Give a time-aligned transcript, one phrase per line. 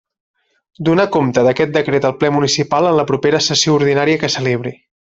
[0.87, 4.79] Donar compte d'aquest decret al Ple municipal en la propera sessió ordinària que celebri.